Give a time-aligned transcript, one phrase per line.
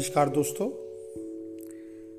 [0.00, 0.70] नमस्कार दोस्तों।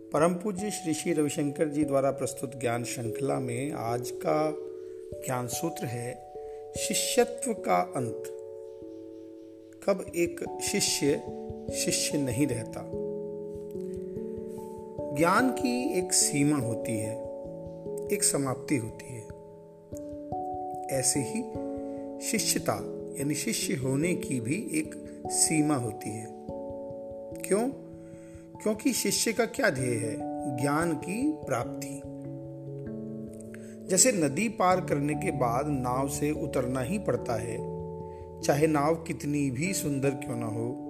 [0.09, 4.55] परम पूज्य श्री श्री रविशंकर जी द्वारा प्रस्तुत ज्ञान श्रृंखला में आज का
[5.19, 6.33] ज्ञान सूत्र है,
[6.77, 8.23] शिष्यत्व का अंत।
[9.83, 11.23] कब एक शिष्य
[11.73, 12.91] शिष्य नहीं रहता?
[15.17, 17.17] ज्ञान की एक सीमा होती है,
[18.13, 19.27] एक समाप्ति होती है।
[20.99, 21.41] ऐसे ही
[22.21, 22.75] शिष्यता,
[23.19, 24.95] यानी शिष्य होने की भी एक
[25.27, 26.40] सीमा होती है।
[27.47, 27.69] क्यों?
[28.63, 30.17] क्योंकि शिष्य का क्या ध्येय है?
[30.61, 32.01] ज्ञान की प्राप्ति।
[33.89, 37.57] जैसे नदी पार करने के बाद नाव से उतरना ही पड़ता है,
[38.41, 40.87] चाहे नाव कितनी भी सुंदर क्यों ना हो।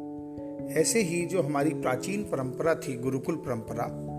[0.72, 4.12] ऐसे ही जो हमारी प्राचीन परंपरा थी, गुरुकुल परंपरा,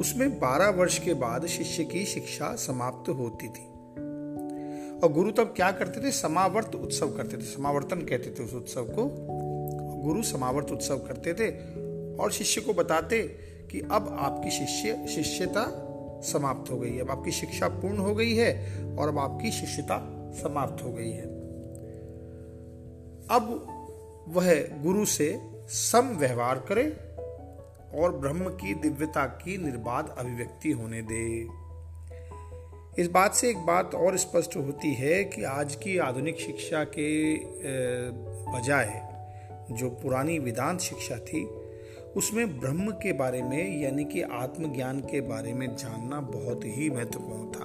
[0.00, 3.66] उसमें 12 वर्ष के बाद शिष्य की शिक्षा समाप्त होती थी।
[4.96, 6.10] और गुरु तब क्या करते थे?
[6.10, 9.36] समावर्त उत्सव करते थे। समावर्तन कहते थे उस उत्सव को।
[10.06, 11.50] गुरु समावर्त उत्सव करते थे
[12.16, 13.22] और शिष्य को बताते
[13.70, 15.64] कि अब आपकी शिष्य, शिष्यता
[16.24, 18.52] समाप्त हो गई है, अब आपकी शिक्षा पूर्ण हो गई है
[18.96, 19.98] और अब आपकी शिष्यता
[20.32, 21.24] समाप्त हो गई है।
[23.30, 23.44] अब
[24.28, 25.28] वह गुरु से
[25.68, 26.84] सम व्यवहार करे
[28.00, 31.26] और ब्रह्म की दिव्यता की निर्बाध अभिव्यक्ति होने दे।
[33.02, 37.08] इस बात से एक बात और स्पष्ट होती है कि आज की आधुनिक शिक्षा के
[38.52, 38.84] बजाय
[39.70, 41.44] जो पुरानी वेदांत शिक्षा थी,
[42.16, 47.50] उसमें ब्रह्म के बारे में यानी कि आत्मज्ञान के बारे में जानना बहुत ही महत्वपूर्ण
[47.50, 47.64] था।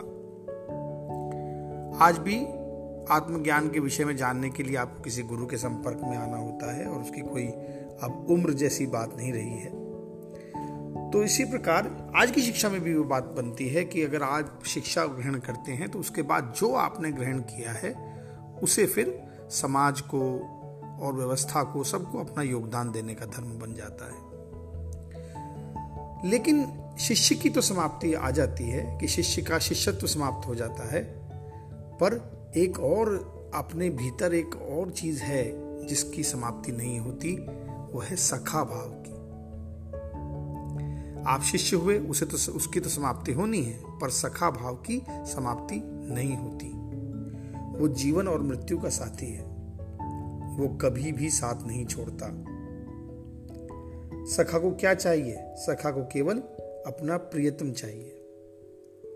[2.06, 2.38] आज भी
[3.14, 6.76] आत्मज्ञान के विषय में जानने के लिए आपको किसी गुरु के संपर्क में आना होता
[6.76, 7.48] है और उसकी कोई
[8.04, 9.70] अब उम्र जैसी बात नहीं रही है।
[11.12, 14.46] तो इसी प्रकार आज की शिक्षा में भी वो बात बनती है कि अगर आज
[14.68, 17.94] शिक्षा ग्रहण करते हैं तो उसके बाद जो आपने ग्रहण किया है,
[18.64, 20.22] उसे फिर समाज को
[21.02, 24.32] और व्यवस्था को, सबको अपना योगदान देने का धर्म बन जाता है।
[26.30, 30.94] लेकिन शिष्य की तो समाप्ति आ जाती है कि शिष्य का शिष्यत्व समाप्त हो जाता
[30.94, 31.04] है।
[31.94, 37.36] पर एक और, अपने भीतर एक और चीज़ है जिसकी समाप्ति नहीं होती,
[37.94, 39.12] वो है सखा भाव की।
[41.28, 45.82] आप शिष्य हुए, उसे तो उसकी तो समाप्ति होनी है, पर सखा भाव की समाप्ति
[45.86, 46.72] नहीं होती।
[47.80, 49.51] वो जीवन और मृत्यु का साथी है।
[50.52, 52.46] वो कभी भी साथ नहीं छोड़ता।
[54.26, 55.36] सखा को क्या चाहिए?
[55.42, 56.38] सखा को केवल
[56.88, 58.10] अपना प्रियतम चाहिए,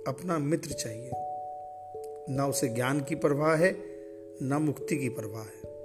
[0.08, 1.12] अपना मित्र चाहिए।
[2.30, 3.78] ना उसे ज्ञान की परवाह है,
[4.42, 5.76] ना मुक्ति की परवाह है।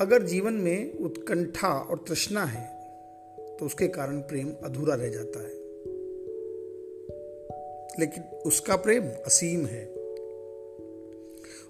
[0.00, 2.74] अगर जीवन में उत्कंठा और तृष्णा है
[3.56, 5.54] तो उसके कारण प्रेम अधूरा रह जाता है।
[8.00, 9.93] लेकिन उसका प्रेम असीम है।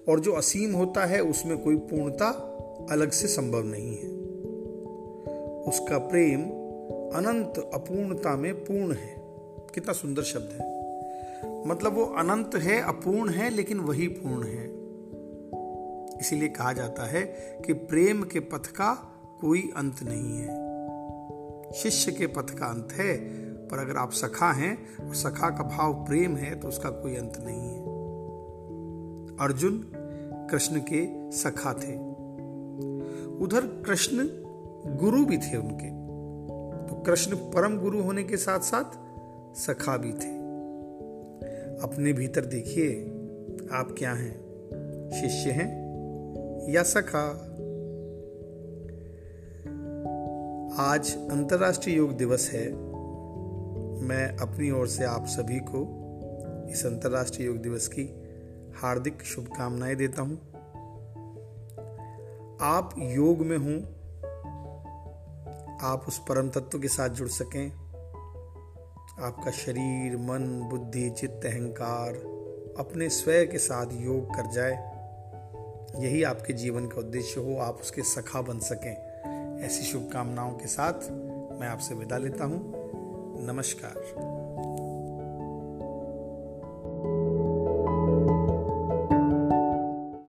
[0.09, 2.51] और जो असीम होता है, उसमें कोई पूर्णता
[2.91, 4.09] अलग से संभव नहीं है।
[5.61, 6.41] उसका प्रेम
[7.15, 9.15] अनंत अपूर्णता में पूर्ण है।
[9.73, 10.75] कितना सुंदर शब्द है।
[11.67, 14.71] मतलब वो अनंत है, अपूर्ण है, लेकिन वही पूर्ण है।
[16.19, 17.23] इसीलिए कहा जाता है
[17.65, 19.11] कि प्रेम के पथ का
[19.41, 20.65] कोई अंत नहीं है।
[21.73, 23.17] शिष्य के पथ का अंत है,
[23.67, 27.33] पर अगर आप सखा हैं और सखा का भाव प्रेम है तो उसका कोई अंत
[27.37, 27.94] नहीं है।
[29.39, 29.91] अर्जुन
[30.51, 31.95] कृष्ण के सखा थे।
[33.27, 34.17] उधर कृष्ण
[34.95, 35.89] गुरु भी थे उनके।
[36.89, 39.05] तो कृष्ण परम गुरु होने के साथ साथ
[39.57, 40.35] सखा भी थे।
[41.83, 43.01] अपने भीतर देखिए,
[43.71, 44.45] आप क्या हैं?
[45.11, 45.85] शिष्य हैं
[46.69, 47.51] या सखा?
[50.79, 52.73] आज अंतर्राष्ट्रीय योग दिवस है।
[54.01, 56.01] मैं अपनी ओर से आप सभी को
[56.69, 58.24] इस अंतर्राष्ट्रीय योग दिवस की
[58.77, 60.37] हार्दिक शुभकामनाएँ देता हूँ।
[62.61, 63.81] आप योग में हों,
[65.91, 67.71] आप उस परम तत्व के साथ जुड़ सकें।
[69.19, 72.13] आपका शरीर, मन, बुद्धि, चित्त, अहंकार
[72.79, 74.95] अपने स्वयं के साथ योग कर जाए।
[76.03, 79.05] यही आपके जीवन का उद्देश्य हो, आप उसके सखा बन सकें।
[79.61, 80.93] ऐसी शुभकामनाओं के साथ
[81.59, 82.73] मैं आपसे विदा लेता हूँ।
[83.45, 83.95] नमस्कार।